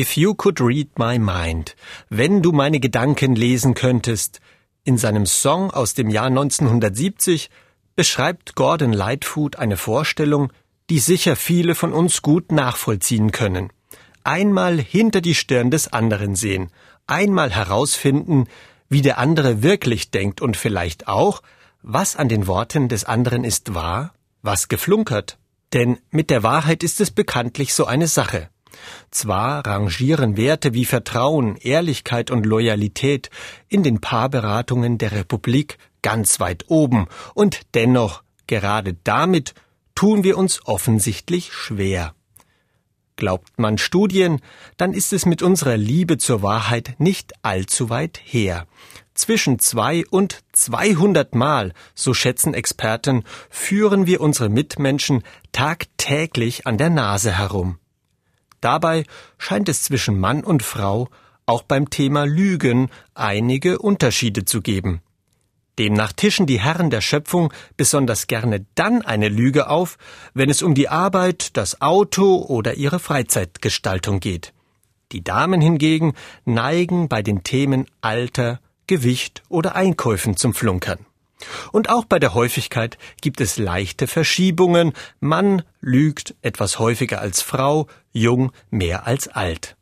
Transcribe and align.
If 0.00 0.16
you 0.16 0.32
could 0.32 0.62
read 0.62 0.98
my 0.98 1.18
mind, 1.18 1.76
wenn 2.08 2.40
du 2.40 2.52
meine 2.52 2.80
Gedanken 2.80 3.34
lesen 3.36 3.74
könntest, 3.74 4.40
in 4.82 4.96
seinem 4.96 5.26
Song 5.26 5.70
aus 5.70 5.92
dem 5.92 6.08
Jahr 6.08 6.28
1970 6.28 7.50
beschreibt 7.96 8.54
Gordon 8.54 8.94
Lightfoot 8.94 9.56
eine 9.56 9.76
Vorstellung, 9.76 10.54
die 10.88 11.00
sicher 11.00 11.36
viele 11.36 11.74
von 11.74 11.92
uns 11.92 12.22
gut 12.22 12.50
nachvollziehen 12.50 13.30
können. 13.30 13.68
Einmal 14.24 14.78
hinter 14.78 15.20
die 15.20 15.34
Stirn 15.34 15.70
des 15.70 15.92
anderen 15.92 16.34
sehen, 16.34 16.70
einmal 17.06 17.50
herausfinden, 17.50 18.46
wie 18.88 19.02
der 19.02 19.18
andere 19.18 19.62
wirklich 19.62 20.10
denkt 20.10 20.40
und 20.40 20.56
vielleicht 20.56 21.08
auch, 21.08 21.42
was 21.82 22.16
an 22.16 22.30
den 22.30 22.46
Worten 22.46 22.88
des 22.88 23.04
anderen 23.04 23.44
ist 23.44 23.74
wahr, 23.74 24.14
was 24.40 24.68
geflunkert. 24.68 25.36
Denn 25.74 25.98
mit 26.10 26.30
der 26.30 26.42
Wahrheit 26.42 26.82
ist 26.82 27.02
es 27.02 27.10
bekanntlich 27.10 27.74
so 27.74 27.84
eine 27.84 28.06
Sache. 28.06 28.48
Zwar 29.10 29.66
rangieren 29.66 30.36
Werte 30.36 30.74
wie 30.74 30.84
Vertrauen, 30.84 31.56
Ehrlichkeit 31.56 32.30
und 32.30 32.46
Loyalität 32.46 33.30
in 33.68 33.82
den 33.82 34.00
Paarberatungen 34.00 34.98
der 34.98 35.12
Republik 35.12 35.78
ganz 36.02 36.40
weit 36.40 36.64
oben, 36.68 37.06
und 37.34 37.60
dennoch, 37.74 38.22
gerade 38.46 38.96
damit, 39.04 39.54
tun 39.94 40.24
wir 40.24 40.38
uns 40.38 40.64
offensichtlich 40.64 41.52
schwer. 41.52 42.14
Glaubt 43.16 43.58
man 43.58 43.76
Studien, 43.76 44.40
dann 44.78 44.94
ist 44.94 45.12
es 45.12 45.26
mit 45.26 45.42
unserer 45.42 45.76
Liebe 45.76 46.16
zur 46.16 46.42
Wahrheit 46.42 46.94
nicht 46.98 47.34
allzu 47.42 47.90
weit 47.90 48.18
her. 48.24 48.66
Zwischen 49.12 49.58
zwei 49.58 50.04
und 50.08 50.40
zweihundert 50.52 51.34
Mal, 51.34 51.74
so 51.94 52.14
schätzen 52.14 52.54
Experten, 52.54 53.24
führen 53.50 54.06
wir 54.06 54.22
unsere 54.22 54.48
Mitmenschen 54.48 55.22
tagtäglich 55.52 56.66
an 56.66 56.78
der 56.78 56.88
Nase 56.88 57.36
herum. 57.36 57.79
Dabei 58.60 59.04
scheint 59.38 59.68
es 59.68 59.82
zwischen 59.82 60.18
Mann 60.18 60.44
und 60.44 60.62
Frau 60.62 61.08
auch 61.46 61.62
beim 61.62 61.90
Thema 61.90 62.24
Lügen 62.24 62.90
einige 63.14 63.78
Unterschiede 63.78 64.44
zu 64.44 64.60
geben. 64.60 65.00
Demnach 65.78 66.12
tischen 66.12 66.46
die 66.46 66.60
Herren 66.60 66.90
der 66.90 67.00
Schöpfung 67.00 67.52
besonders 67.76 68.26
gerne 68.26 68.66
dann 68.74 69.02
eine 69.02 69.28
Lüge 69.28 69.68
auf, 69.70 69.96
wenn 70.34 70.50
es 70.50 70.62
um 70.62 70.74
die 70.74 70.88
Arbeit, 70.88 71.56
das 71.56 71.80
Auto 71.80 72.36
oder 72.36 72.74
ihre 72.74 72.98
Freizeitgestaltung 72.98 74.20
geht. 74.20 74.52
Die 75.12 75.24
Damen 75.24 75.60
hingegen 75.60 76.12
neigen 76.44 77.08
bei 77.08 77.22
den 77.22 77.42
Themen 77.42 77.86
Alter, 78.00 78.60
Gewicht 78.86 79.42
oder 79.48 79.74
Einkäufen 79.74 80.36
zum 80.36 80.54
Flunkern. 80.54 81.06
Und 81.72 81.88
auch 81.88 82.04
bei 82.04 82.18
der 82.18 82.34
Häufigkeit 82.34 82.98
gibt 83.20 83.40
es 83.40 83.58
leichte 83.58 84.06
Verschiebungen. 84.06 84.92
Mann 85.20 85.62
lügt 85.80 86.34
etwas 86.42 86.78
häufiger 86.78 87.20
als 87.20 87.42
Frau, 87.42 87.86
jung 88.12 88.52
mehr 88.70 89.06
als 89.06 89.28
alt. 89.28 89.76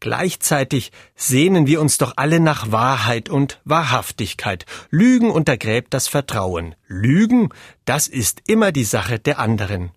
Gleichzeitig 0.00 0.92
sehnen 1.14 1.66
wir 1.66 1.80
uns 1.80 1.98
doch 1.98 2.14
alle 2.16 2.40
nach 2.40 2.72
Wahrheit 2.72 3.28
und 3.28 3.60
Wahrhaftigkeit. 3.64 4.64
Lügen 4.90 5.30
untergräbt 5.30 5.92
das 5.92 6.08
Vertrauen. 6.08 6.74
Lügen, 6.86 7.50
das 7.84 8.08
ist 8.08 8.40
immer 8.46 8.72
die 8.72 8.84
Sache 8.84 9.18
der 9.18 9.38
anderen. 9.38 9.90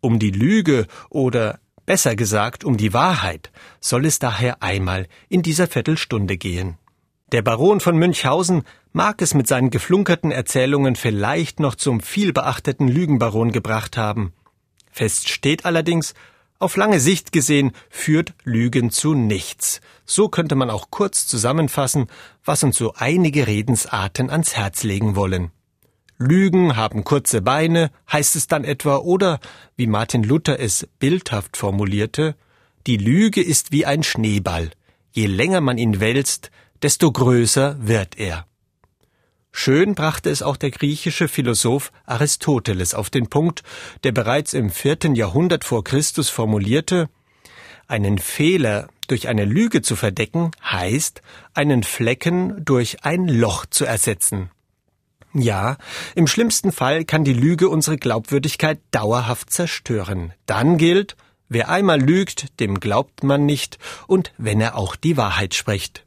Um 0.00 0.20
die 0.20 0.30
Lüge 0.30 0.86
oder 1.10 1.58
besser 1.86 2.14
gesagt 2.14 2.62
um 2.62 2.76
die 2.76 2.92
Wahrheit 2.92 3.50
soll 3.80 4.06
es 4.06 4.20
daher 4.20 4.62
einmal 4.62 5.08
in 5.28 5.42
dieser 5.42 5.66
Viertelstunde 5.66 6.36
gehen. 6.36 6.78
Der 7.32 7.42
Baron 7.42 7.80
von 7.80 7.96
Münchhausen 7.98 8.62
mag 8.92 9.20
es 9.22 9.34
mit 9.34 9.46
seinen 9.46 9.70
geflunkerten 9.70 10.30
Erzählungen 10.30 10.96
vielleicht 10.96 11.60
noch 11.60 11.74
zum 11.74 12.00
vielbeachteten 12.00 12.88
Lügenbaron 12.88 13.52
gebracht 13.52 13.96
haben. 13.96 14.32
Fest 14.90 15.28
steht 15.28 15.64
allerdings, 15.64 16.14
auf 16.60 16.76
lange 16.76 16.98
Sicht 16.98 17.30
gesehen 17.30 17.70
führt 17.88 18.34
Lügen 18.42 18.90
zu 18.90 19.14
nichts. 19.14 19.80
So 20.04 20.28
könnte 20.28 20.56
man 20.56 20.70
auch 20.70 20.90
kurz 20.90 21.26
zusammenfassen, 21.26 22.08
was 22.44 22.64
uns 22.64 22.76
so 22.76 22.94
einige 22.94 23.46
Redensarten 23.46 24.28
ans 24.28 24.56
Herz 24.56 24.82
legen 24.82 25.14
wollen. 25.14 25.52
Lügen 26.18 26.74
haben 26.74 27.04
kurze 27.04 27.42
Beine, 27.42 27.92
heißt 28.10 28.34
es 28.34 28.48
dann 28.48 28.64
etwa, 28.64 28.96
oder, 28.96 29.38
wie 29.76 29.86
Martin 29.86 30.24
Luther 30.24 30.58
es 30.58 30.88
bildhaft 30.98 31.56
formulierte, 31.56 32.34
die 32.88 32.96
Lüge 32.96 33.40
ist 33.40 33.70
wie 33.70 33.86
ein 33.86 34.02
Schneeball. 34.02 34.72
Je 35.12 35.26
länger 35.26 35.60
man 35.60 35.78
ihn 35.78 36.00
wälzt, 36.00 36.50
desto 36.82 37.12
größer 37.12 37.76
wird 37.78 38.18
er. 38.18 38.47
Schön 39.60 39.96
brachte 39.96 40.30
es 40.30 40.40
auch 40.40 40.56
der 40.56 40.70
griechische 40.70 41.26
Philosoph 41.26 41.90
Aristoteles 42.06 42.94
auf 42.94 43.10
den 43.10 43.26
Punkt, 43.26 43.64
der 44.04 44.12
bereits 44.12 44.54
im 44.54 44.70
vierten 44.70 45.16
Jahrhundert 45.16 45.64
vor 45.64 45.82
Christus 45.82 46.30
formulierte, 46.30 47.08
einen 47.88 48.18
Fehler 48.18 48.86
durch 49.08 49.26
eine 49.26 49.44
Lüge 49.44 49.82
zu 49.82 49.96
verdecken, 49.96 50.52
heißt, 50.62 51.22
einen 51.54 51.82
Flecken 51.82 52.64
durch 52.64 53.04
ein 53.04 53.26
Loch 53.26 53.66
zu 53.66 53.84
ersetzen. 53.84 54.52
Ja, 55.34 55.76
im 56.14 56.28
schlimmsten 56.28 56.70
Fall 56.70 57.04
kann 57.04 57.24
die 57.24 57.34
Lüge 57.34 57.68
unsere 57.68 57.96
Glaubwürdigkeit 57.96 58.78
dauerhaft 58.92 59.50
zerstören. 59.50 60.32
Dann 60.46 60.78
gilt, 60.78 61.16
wer 61.48 61.68
einmal 61.68 62.00
lügt, 62.00 62.60
dem 62.60 62.78
glaubt 62.78 63.24
man 63.24 63.44
nicht, 63.44 63.78
und 64.06 64.32
wenn 64.38 64.60
er 64.60 64.78
auch 64.78 64.94
die 64.94 65.16
Wahrheit 65.16 65.54
spricht 65.54 66.04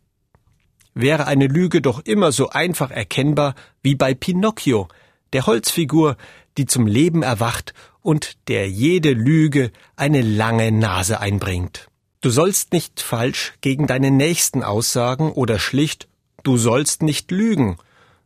wäre 0.93 1.27
eine 1.27 1.47
Lüge 1.47 1.81
doch 1.81 1.99
immer 2.05 2.31
so 2.31 2.49
einfach 2.49 2.91
erkennbar 2.91 3.55
wie 3.81 3.95
bei 3.95 4.13
Pinocchio, 4.13 4.87
der 5.33 5.45
Holzfigur, 5.45 6.17
die 6.57 6.65
zum 6.65 6.87
Leben 6.87 7.23
erwacht 7.23 7.73
und 8.01 8.37
der 8.47 8.69
jede 8.69 9.11
Lüge 9.11 9.71
eine 9.95 10.21
lange 10.21 10.71
Nase 10.71 11.19
einbringt. 11.19 11.87
Du 12.19 12.29
sollst 12.29 12.73
nicht 12.73 13.01
falsch 13.01 13.53
gegen 13.61 13.87
deinen 13.87 14.17
Nächsten 14.17 14.63
aussagen 14.63 15.31
oder 15.31 15.59
schlicht 15.59 16.07
Du 16.43 16.57
sollst 16.57 17.03
nicht 17.03 17.29
lügen, 17.29 17.77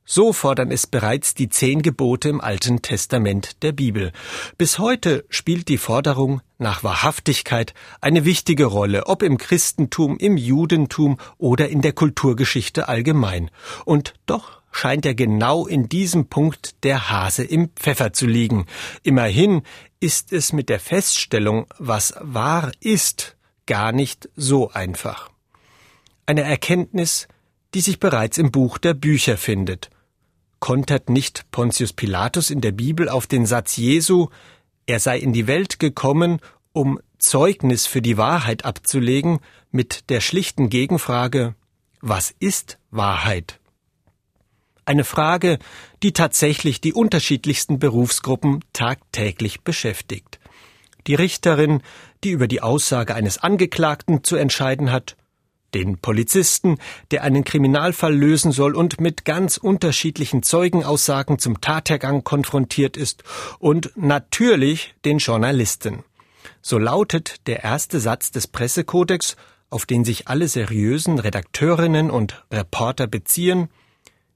so 0.06 0.34
fordern 0.34 0.72
es 0.72 0.86
bereits 0.86 1.34
die 1.34 1.50
zehn 1.50 1.82
Gebote 1.82 2.30
im 2.30 2.40
Alten 2.40 2.84
Testament 2.84 3.64
der 3.64 3.72
Bibel. 3.72 4.12
Bis 4.58 4.78
heute 4.78 5.26
spielt 5.30 5.68
die 5.68 5.80
Forderung 5.80 6.42
nach 6.60 6.84
Wahrhaftigkeit 6.84 7.74
eine 8.02 8.24
wichtige 8.24 8.66
Rolle, 8.66 9.08
ob 9.08 9.24
im 9.24 9.40
Christentum, 9.40 10.18
im 10.18 10.38
Judentum 10.38 11.18
oder 11.40 11.70
in 11.70 11.82
der 11.82 11.94
Kulturgeschichte 11.94 12.88
allgemein. 12.88 13.50
Und 13.84 14.14
doch 14.28 14.62
scheint 14.72 15.06
ja 15.06 15.14
genau 15.14 15.66
in 15.66 15.90
diesem 15.90 16.28
Punkt 16.28 16.84
der 16.84 17.10
Hase 17.10 17.44
im 17.44 17.70
Pfeffer 17.70 18.14
zu 18.14 18.28
liegen. 18.28 18.68
Immerhin 19.02 19.64
ist 20.00 20.32
es 20.32 20.54
mit 20.54 20.70
der 20.70 20.80
Feststellung, 20.80 21.66
was 21.80 22.14
wahr 22.22 22.72
ist, 22.80 23.38
gar 23.66 23.92
nicht 23.92 24.30
so 24.36 24.70
einfach. 24.70 25.32
Eine 26.28 26.44
Erkenntnis, 26.44 27.28
die 27.74 27.82
sich 27.82 28.00
bereits 28.00 28.38
im 28.38 28.52
Buch 28.52 28.78
der 28.78 28.94
Bücher 28.94 29.38
findet 29.38 29.90
kontert 30.66 31.12
nicht 31.12 31.52
Pontius 31.52 31.94
Pilatus 31.94 32.50
in 32.50 32.60
der 32.60 32.72
Bibel 32.72 33.08
auf 33.08 33.28
den 33.28 33.46
Satz 33.46 33.78
Jesu, 33.78 34.30
er 34.88 35.00
sei 35.00 35.20
in 35.20 35.32
die 35.32 35.46
Welt 35.46 35.78
gekommen, 35.78 36.40
um 36.74 37.00
Zeugnis 37.20 37.86
für 37.86 38.02
die 38.02 38.18
Wahrheit 38.18 38.66
abzulegen, 38.66 39.42
mit 39.70 40.10
der 40.10 40.22
schlichten 40.22 40.70
Gegenfrage 40.70 41.54
Was 42.02 42.34
ist 42.40 42.80
Wahrheit? 42.90 43.60
Eine 44.86 45.04
Frage, 45.04 45.60
die 46.02 46.14
tatsächlich 46.14 46.82
die 46.82 46.94
unterschiedlichsten 46.94 47.78
Berufsgruppen 47.78 48.66
tagtäglich 48.74 49.62
beschäftigt. 49.62 50.40
Die 51.06 51.14
Richterin, 51.14 51.84
die 52.24 52.32
über 52.32 52.48
die 52.48 52.64
Aussage 52.64 53.14
eines 53.14 53.38
Angeklagten 53.38 54.24
zu 54.24 54.36
entscheiden 54.36 54.92
hat, 54.92 55.16
den 55.74 55.98
Polizisten, 55.98 56.78
der 57.12 57.24
einen 57.24 57.44
Kriminalfall 57.44 58.16
lösen 58.16 58.52
soll 58.52 58.76
und 58.76 59.02
mit 59.02 59.26
ganz 59.26 59.58
unterschiedlichen 59.58 60.44
Zeugenaussagen 60.44 61.40
zum 61.40 61.60
Tathergang 61.60 62.24
konfrontiert 62.24 62.98
ist, 62.98 63.24
und 63.60 63.92
natürlich 63.96 64.96
den 65.04 65.18
Journalisten. 65.18 66.04
So 66.62 66.78
lautet 66.78 67.48
der 67.48 67.64
erste 67.64 68.00
Satz 68.00 68.32
des 68.32 68.48
Pressekodex, 68.48 69.36
auf 69.70 69.86
den 69.86 70.06
sich 70.06 70.28
alle 70.28 70.48
seriösen 70.48 71.20
Redakteurinnen 71.20 72.10
und 72.10 72.44
Reporter 72.52 73.08
beziehen, 73.08 73.70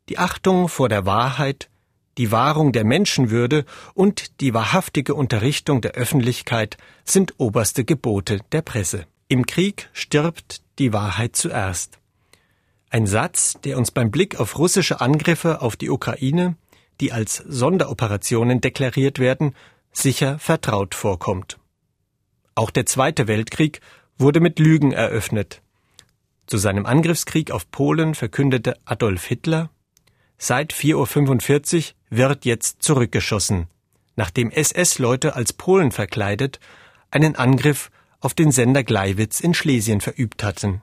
die 0.09 0.17
Achtung 0.17 0.67
vor 0.67 0.89
der 0.89 1.05
Wahrheit, 1.05 1.69
die 2.17 2.31
Wahrung 2.31 2.73
der 2.73 2.83
Menschenwürde 2.83 3.63
und 3.93 4.41
die 4.41 4.53
wahrhaftige 4.53 5.15
Unterrichtung 5.15 5.79
der 5.81 5.91
Öffentlichkeit 5.91 6.77
sind 7.05 7.35
oberste 7.37 7.85
Gebote 7.85 8.39
der 8.51 8.61
Presse. 8.61 9.05
Im 9.31 9.45
Krieg 9.45 9.89
stirbt 9.93 10.63
die 10.79 10.91
Wahrheit 10.91 11.35
zuerst. 11.35 11.99
Ein 12.89 13.05
Satz, 13.05 13.59
der 13.63 13.77
uns 13.77 13.91
beim 13.91 14.09
Blick 14.09 14.39
auf 14.39 14.57
russische 14.57 15.01
Angriffe 15.01 15.61
auf 15.61 15.75
die 15.75 15.91
Ukraine, 15.91 16.57
die 16.99 17.11
als 17.11 17.35
Sonderoperationen 17.35 18.59
deklariert 18.59 19.19
werden, 19.19 19.53
sicher 19.91 20.39
vertraut 20.39 20.95
vorkommt. 20.95 21.59
Auch 22.55 22.71
der 22.71 22.87
Zweite 22.87 23.27
Weltkrieg 23.27 23.81
wurde 24.17 24.39
mit 24.39 24.57
Lügen 24.57 24.93
eröffnet. 24.93 25.61
Zu 26.47 26.57
seinem 26.57 26.87
Angriffskrieg 26.87 27.51
auf 27.51 27.69
Polen 27.69 28.15
verkündete 28.15 28.79
Adolf 28.83 29.25
Hitler, 29.25 29.69
seit 30.39 30.73
4.45 30.73 31.77
Uhr 31.77 31.93
wird 32.17 32.45
jetzt 32.45 32.81
zurückgeschossen, 32.81 33.67
nachdem 34.15 34.49
SS-Leute 34.49 35.35
als 35.35 35.53
Polen 35.53 35.91
verkleidet 35.91 36.59
einen 37.11 37.35
Angriff 37.35 37.91
auf 38.19 38.33
den 38.33 38.51
Sender 38.51 38.83
Gleiwitz 38.83 39.39
in 39.39 39.53
Schlesien 39.53 40.01
verübt 40.01 40.43
hatten. 40.43 40.81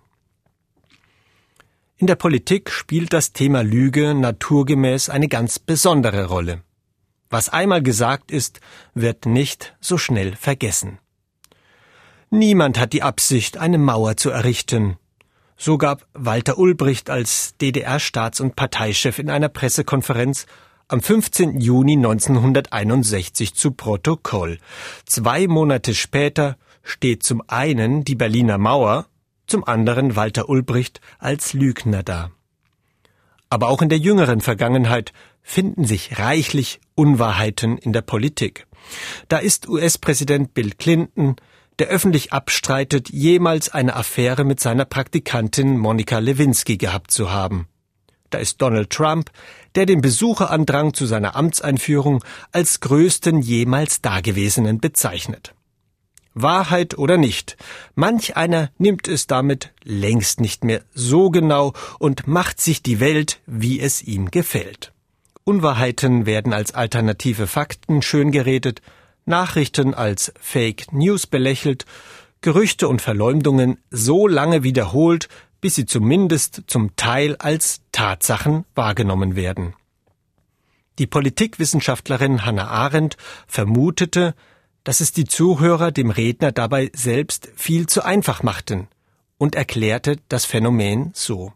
In 1.98 2.06
der 2.06 2.16
Politik 2.16 2.70
spielt 2.70 3.12
das 3.12 3.32
Thema 3.32 3.62
Lüge 3.62 4.14
naturgemäß 4.14 5.08
eine 5.08 5.28
ganz 5.28 5.58
besondere 5.58 6.26
Rolle. 6.26 6.62
Was 7.30 7.48
einmal 7.48 7.82
gesagt 7.82 8.30
ist, 8.30 8.60
wird 8.94 9.26
nicht 9.26 9.74
so 9.80 9.98
schnell 9.98 10.36
vergessen. 10.36 10.98
Niemand 12.30 12.78
hat 12.78 12.92
die 12.92 13.02
Absicht, 13.02 13.56
eine 13.56 13.78
Mauer 13.78 14.16
zu 14.16 14.30
errichten. 14.30 14.98
So 15.56 15.78
gab 15.78 16.06
Walter 16.12 16.58
Ulbricht 16.58 17.08
als 17.08 17.54
DDR-Staats- 17.60 18.42
und 18.42 18.56
Parteichef 18.56 19.18
in 19.18 19.30
einer 19.30 19.48
Pressekonferenz 19.48 20.46
am 20.88 21.00
15. 21.00 21.60
Juni 21.60 21.94
1961 21.94 23.54
zu 23.54 23.70
Protokoll. 23.70 24.58
Zwei 25.06 25.46
Monate 25.46 25.94
später 25.94 26.58
steht 26.86 27.22
zum 27.22 27.42
einen 27.48 28.04
die 28.04 28.14
Berliner 28.14 28.58
Mauer, 28.58 29.06
zum 29.46 29.64
anderen 29.64 30.16
Walter 30.16 30.48
Ulbricht 30.48 31.00
als 31.18 31.52
Lügner 31.52 32.02
da. 32.02 32.30
Aber 33.50 33.68
auch 33.68 33.82
in 33.82 33.88
der 33.88 33.98
jüngeren 33.98 34.40
Vergangenheit 34.40 35.12
finden 35.42 35.84
sich 35.84 36.18
reichlich 36.18 36.80
Unwahrheiten 36.94 37.78
in 37.78 37.92
der 37.92 38.02
Politik. 38.02 38.66
Da 39.28 39.38
ist 39.38 39.68
US-Präsident 39.68 40.54
Bill 40.54 40.72
Clinton, 40.72 41.36
der 41.78 41.88
öffentlich 41.88 42.32
abstreitet, 42.32 43.10
jemals 43.10 43.68
eine 43.68 43.94
Affäre 43.94 44.44
mit 44.44 44.60
seiner 44.60 44.84
Praktikantin 44.84 45.76
Monika 45.76 46.18
Lewinsky 46.18 46.76
gehabt 46.76 47.10
zu 47.10 47.30
haben. 47.30 47.68
Da 48.30 48.38
ist 48.38 48.60
Donald 48.60 48.90
Trump, 48.90 49.30
der 49.74 49.86
den 49.86 50.00
Besucherandrang 50.00 50.94
zu 50.94 51.06
seiner 51.06 51.36
Amtseinführung 51.36 52.24
als 52.50 52.80
größten 52.80 53.40
jemals 53.40 54.00
Dagewesenen 54.00 54.80
bezeichnet. 54.80 55.54
Wahrheit 56.36 56.98
oder 56.98 57.16
nicht, 57.16 57.56
manch 57.94 58.36
einer 58.36 58.70
nimmt 58.76 59.08
es 59.08 59.26
damit 59.26 59.72
längst 59.82 60.38
nicht 60.38 60.64
mehr 60.64 60.82
so 60.94 61.30
genau 61.30 61.72
und 61.98 62.26
macht 62.26 62.60
sich 62.60 62.82
die 62.82 63.00
Welt, 63.00 63.40
wie 63.46 63.80
es 63.80 64.02
ihm 64.02 64.30
gefällt. 64.30 64.92
Unwahrheiten 65.44 66.26
werden 66.26 66.52
als 66.52 66.74
alternative 66.74 67.46
Fakten 67.46 68.02
schön 68.02 68.32
geredet, 68.32 68.82
Nachrichten 69.24 69.94
als 69.94 70.32
Fake 70.38 70.92
News 70.92 71.26
belächelt, 71.26 71.86
Gerüchte 72.42 72.86
und 72.86 73.00
Verleumdungen 73.00 73.78
so 73.90 74.28
lange 74.28 74.62
wiederholt, 74.62 75.28
bis 75.62 75.74
sie 75.74 75.86
zumindest 75.86 76.64
zum 76.66 76.94
Teil 76.96 77.36
als 77.36 77.80
Tatsachen 77.92 78.66
wahrgenommen 78.74 79.36
werden. 79.36 79.74
Die 80.98 81.06
Politikwissenschaftlerin 81.06 82.44
Hannah 82.44 82.68
Arendt 82.68 83.16
vermutete, 83.46 84.34
dass 84.86 85.00
es 85.00 85.10
die 85.10 85.24
Zuhörer 85.24 85.90
dem 85.90 86.10
Redner 86.10 86.52
dabei 86.52 86.92
selbst 86.94 87.48
viel 87.56 87.88
zu 87.88 88.04
einfach 88.04 88.44
machten 88.44 88.86
und 89.36 89.56
erklärte 89.56 90.16
das 90.28 90.44
Phänomen 90.44 91.10
so. 91.12 91.52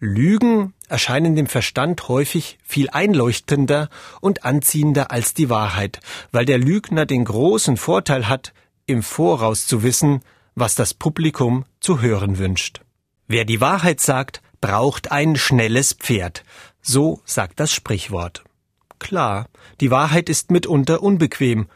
Lügen 0.00 0.74
erscheinen 0.88 1.36
dem 1.36 1.46
Verstand 1.46 2.08
häufig 2.08 2.58
viel 2.64 2.90
einleuchtender 2.90 3.88
und 4.20 4.44
anziehender 4.44 5.12
als 5.12 5.34
die 5.34 5.50
Wahrheit, 5.50 6.00
weil 6.32 6.44
der 6.44 6.58
Lügner 6.58 7.06
den 7.06 7.24
großen 7.24 7.76
Vorteil 7.76 8.28
hat, 8.28 8.54
im 8.86 9.04
Voraus 9.04 9.68
zu 9.68 9.84
wissen, 9.84 10.22
was 10.56 10.74
das 10.74 10.94
Publikum 10.94 11.64
zu 11.78 12.00
hören 12.00 12.38
wünscht. 12.38 12.80
Wer 13.28 13.44
die 13.44 13.60
Wahrheit 13.60 14.00
sagt, 14.00 14.42
braucht 14.60 15.12
ein 15.12 15.36
schnelles 15.36 15.92
Pferd. 15.92 16.42
So 16.82 17.22
sagt 17.24 17.60
das 17.60 17.72
Sprichwort. 17.72 18.42
Klar, 18.98 19.46
die 19.80 19.92
Wahrheit 19.92 20.28
ist 20.28 20.50
mitunter 20.50 21.04
unbequem. 21.04 21.68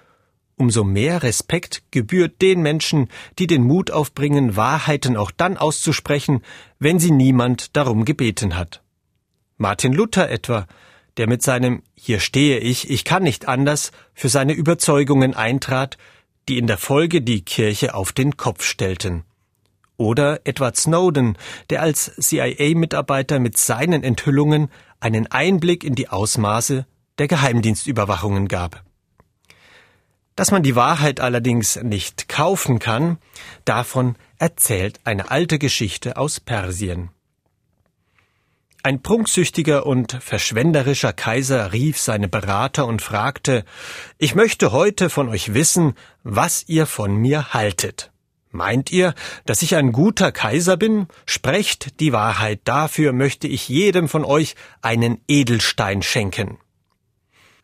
Umso 0.57 0.85
mehr 0.85 1.23
Respekt 1.23 1.83
gebührt 1.91 2.41
den 2.41 2.63
Menschen, 2.63 3.09
die 3.39 3.47
den 3.47 3.65
Mut 3.65 3.91
aufbringen, 3.91 4.57
Wahrheiten 4.57 5.17
auch 5.17 5.33
dann 5.33 5.57
auszusprechen, 5.57 6.43
wenn 6.79 7.01
sie 7.01 7.11
niemand 7.11 7.77
darum 7.77 8.05
gebeten 8.05 8.57
hat. 8.57 8.83
Martin 9.57 9.93
Luther 9.93 10.31
etwa, 10.31 10.67
der 11.17 11.29
mit 11.29 11.43
seinem 11.43 11.83
Hier 11.97 12.21
stehe 12.21 12.59
ich, 12.59 12.91
ich 12.91 13.05
kann 13.05 13.23
nicht 13.23 13.49
anders 13.49 13.93
für 14.15 14.29
seine 14.29 14.53
Überzeugungen 14.53 15.35
eintrat, 15.35 15.99
die 16.49 16.59
in 16.59 16.67
der 16.67 16.79
Folge 16.79 17.23
die 17.23 17.43
Kirche 17.43 17.95
auf 17.95 18.13
den 18.13 18.37
Kopf 18.37 18.65
stellten. 18.65 19.25
Oder 19.97 20.41
Edward 20.45 20.77
Snowden, 20.77 21.39
der 21.71 21.83
als 21.83 22.13
CIA-Mitarbeiter 22.19 23.39
mit 23.39 23.57
seinen 23.57 24.03
Enthüllungen 24.03 24.71
einen 25.01 25.29
Einblick 25.29 25.85
in 25.85 25.95
die 25.95 26.09
Ausmaße 26.09 26.87
der 27.19 27.29
Geheimdienstüberwachungen 27.29 28.49
gab. 28.49 28.85
Dass 30.37 30.51
man 30.51 30.63
die 30.63 30.75
Wahrheit 30.75 31.21
allerdings 31.21 31.77
nicht 31.77 32.29
kaufen 32.29 32.79
kann, 32.79 33.19
davon 33.65 34.17
erzählt 34.39 35.01
eine 35.05 35.31
alte 35.31 35.59
Geschichte 35.59 36.17
aus 36.17 36.41
Persien. 36.41 37.11
Ein 38.83 39.01
prunksüchtiger 39.01 39.87
und 39.87 40.13
verschwenderischer 40.21 41.15
Kaiser 41.15 41.73
rief 41.73 41.99
seine 41.99 42.29
Berater 42.29 42.87
und 42.87 43.01
fragte 43.01 43.65
Ich 44.19 44.35
möchte 44.35 44.73
heute 44.73 45.09
von 45.09 45.31
euch 45.31 45.55
wissen, 45.55 45.95
was 46.23 46.65
ihr 46.69 46.85
von 46.85 47.17
mir 47.17 47.55
haltet. 47.55 48.11
Meint 48.51 48.93
ihr, 48.93 49.15
dass 49.47 49.63
ich 49.63 49.75
ein 49.75 49.91
guter 49.91 50.33
Kaiser 50.33 50.77
bin? 50.77 51.07
Sprecht 51.27 51.99
die 51.99 52.13
Wahrheit, 52.13 52.61
dafür 52.65 53.13
möchte 53.13 53.49
ich 53.49 53.69
jedem 53.69 54.09
von 54.09 54.25
euch 54.25 54.55
einen 54.83 55.21
Edelstein 55.29 56.03
schenken. 56.03 56.59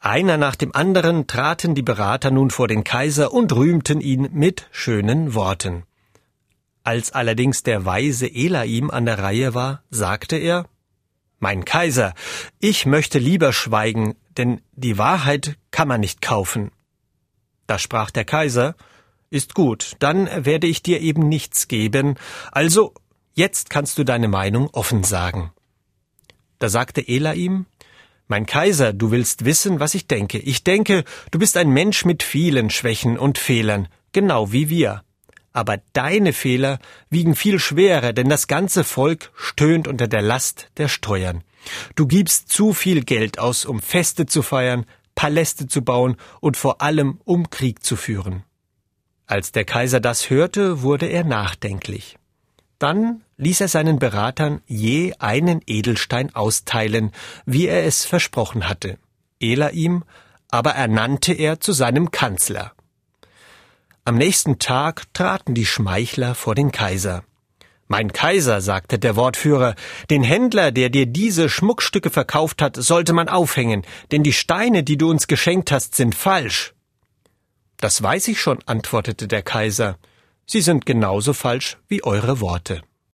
Einer 0.02 0.38
nach 0.38 0.56
dem 0.56 0.74
anderen 0.74 1.26
traten 1.26 1.74
die 1.74 1.82
Berater 1.82 2.30
nun 2.30 2.50
vor 2.50 2.68
den 2.68 2.84
Kaiser 2.84 3.34
und 3.34 3.52
rühmten 3.52 4.00
ihn 4.00 4.30
mit 4.32 4.66
schönen 4.70 5.34
Worten. 5.34 5.82
Als 6.82 7.12
allerdings 7.12 7.62
der 7.62 7.84
weise 7.84 8.26
Elaim 8.26 8.90
an 8.90 9.04
der 9.04 9.18
Reihe 9.18 9.54
war, 9.54 9.82
sagte 9.90 10.36
er 10.36 10.66
mein 11.38 11.66
Kaiser, 11.66 12.14
ich 12.60 12.86
möchte 12.86 13.18
lieber 13.18 13.52
schweigen, 13.52 14.14
denn 14.38 14.62
die 14.72 14.96
Wahrheit 14.96 15.56
kann 15.70 15.88
man 15.88 16.00
nicht 16.00 16.22
kaufen. 16.22 16.70
Da 17.66 17.78
sprach 17.78 18.10
der 18.10 18.24
Kaiser, 18.24 18.76
ist 19.28 19.54
gut, 19.54 19.96
dann 19.98 20.28
werde 20.46 20.66
ich 20.66 20.82
dir 20.82 21.00
eben 21.00 21.28
nichts 21.28 21.68
geben, 21.68 22.16
also 22.52 22.94
jetzt 23.34 23.68
kannst 23.68 23.98
du 23.98 24.04
deine 24.04 24.28
Meinung 24.28 24.70
offen 24.72 25.04
sagen. 25.04 25.52
Da 26.58 26.68
sagte 26.70 27.06
Ela 27.06 27.34
ihm, 27.34 27.66
mein 28.30 28.46
Kaiser, 28.46 28.92
du 28.92 29.10
willst 29.10 29.44
wissen, 29.44 29.80
was 29.80 29.94
ich 29.94 30.06
denke. 30.06 30.38
Ich 30.38 30.62
denke, 30.62 31.04
du 31.32 31.38
bist 31.38 31.56
ein 31.56 31.70
Mensch 31.70 32.04
mit 32.04 32.22
vielen 32.22 32.70
Schwächen 32.70 33.18
und 33.18 33.38
Fehlern, 33.38 33.88
genau 34.12 34.52
wie 34.52 34.68
wir. 34.68 35.02
Aber 35.52 35.78
deine 35.92 36.32
Fehler 36.32 36.78
wiegen 37.10 37.34
viel 37.34 37.58
schwerer, 37.58 38.12
denn 38.12 38.28
das 38.28 38.46
ganze 38.46 38.84
Volk 38.84 39.32
stöhnt 39.34 39.88
unter 39.88 40.06
der 40.06 40.22
Last 40.22 40.68
der 40.76 40.86
Steuern. 40.86 41.42
Du 41.96 42.06
gibst 42.06 42.50
zu 42.50 42.72
viel 42.72 43.02
Geld 43.02 43.40
aus, 43.40 43.64
um 43.64 43.82
Feste 43.82 44.26
zu 44.26 44.42
feiern, 44.42 44.86
Paläste 45.16 45.66
zu 45.66 45.82
bauen 45.82 46.16
und 46.40 46.56
vor 46.56 46.80
allem 46.80 47.20
um 47.24 47.50
Krieg 47.50 47.84
zu 47.84 47.96
führen. 47.96 48.44
Als 49.26 49.50
der 49.50 49.64
Kaiser 49.64 49.98
das 49.98 50.30
hörte, 50.30 50.82
wurde 50.82 51.06
er 51.06 51.24
nachdenklich. 51.24 52.16
Dann 52.80 53.22
ließ 53.36 53.60
er 53.60 53.68
seinen 53.68 54.00
Beratern 54.00 54.62
je 54.66 55.14
einen 55.18 55.60
Edelstein 55.66 56.34
austeilen, 56.34 57.12
wie 57.46 57.68
er 57.68 57.84
es 57.84 58.04
versprochen 58.04 58.68
hatte. 58.68 58.98
Elaim 59.38 60.02
aber 60.50 60.72
ernannte 60.72 61.32
er 61.32 61.60
zu 61.60 61.72
seinem 61.72 62.10
Kanzler. 62.10 62.72
Am 64.04 64.16
nächsten 64.16 64.58
Tag 64.58 65.12
traten 65.14 65.54
die 65.54 65.66
Schmeichler 65.66 66.34
vor 66.34 66.54
den 66.54 66.72
Kaiser. 66.72 67.22
Mein 67.86 68.12
Kaiser, 68.12 68.60
sagte 68.60 68.98
der 68.98 69.14
Wortführer, 69.14 69.74
den 70.10 70.22
Händler, 70.22 70.72
der 70.72 70.90
dir 70.90 71.06
diese 71.06 71.48
Schmuckstücke 71.48 72.10
verkauft 72.10 72.62
hat, 72.62 72.76
sollte 72.76 73.12
man 73.12 73.28
aufhängen, 73.28 73.84
denn 74.10 74.22
die 74.22 74.32
Steine, 74.32 74.82
die 74.82 74.96
du 74.96 75.10
uns 75.10 75.26
geschenkt 75.26 75.70
hast, 75.70 75.94
sind 75.94 76.14
falsch. 76.14 76.72
Das 77.76 78.02
weiß 78.02 78.28
ich 78.28 78.40
schon, 78.40 78.58
antwortete 78.66 79.28
der 79.28 79.42
Kaiser. 79.42 79.98
Sie 80.52 80.62
sind 80.62 80.84
genauso 80.84 81.32
falsch 81.32 81.78
wie 81.86 82.02
eure 82.02 82.40
Worte. 82.40 82.82